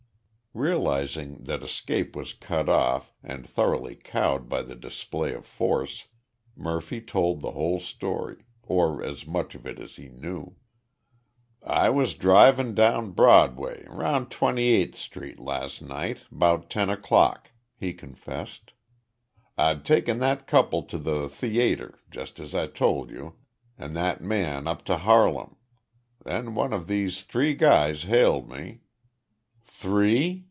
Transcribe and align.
Realizing 0.53 1.45
that 1.45 1.63
escape 1.63 2.13
was 2.13 2.33
cut 2.33 2.67
off 2.67 3.13
and 3.23 3.47
thoroughly 3.47 3.95
cowed 3.95 4.49
by 4.49 4.61
the 4.63 4.75
display 4.75 5.33
of 5.33 5.45
force, 5.45 6.09
Murphy 6.57 6.99
told 6.99 7.39
the 7.39 7.51
whole 7.53 7.79
story 7.79 8.43
or 8.61 9.01
as 9.01 9.25
much 9.25 9.55
of 9.55 9.65
it 9.65 9.79
as 9.79 9.95
he 9.95 10.09
knew. 10.09 10.57
"I 11.63 11.89
was 11.89 12.15
drivin' 12.15 12.75
down 12.75 13.11
Broadway 13.11 13.85
round 13.87 14.29
Twenty 14.29 14.83
eig't 14.83 14.93
Street 14.95 15.39
last 15.39 15.81
night, 15.81 16.25
'bout 16.29 16.69
ten 16.69 16.89
o'clock," 16.89 17.51
he 17.77 17.93
confessed. 17.93 18.73
"I'd 19.57 19.85
taken 19.85 20.19
that 20.19 20.47
couple 20.47 20.83
to 20.83 20.97
the 20.97 21.29
the 21.29 21.61
ayter, 21.61 21.97
just 22.09 22.41
as 22.41 22.53
I 22.53 22.67
told 22.67 23.09
you, 23.09 23.35
an' 23.77 23.93
that 23.93 24.19
man 24.21 24.67
up 24.67 24.83
to 24.83 24.97
Harlem. 24.97 25.55
Then 26.25 26.55
one 26.55 26.73
of 26.73 26.87
these 26.87 27.25
t'ree 27.25 27.53
guys 27.57 28.03
hailed 28.03 28.49
me...." 28.49 28.81
"Three?" 29.63 30.39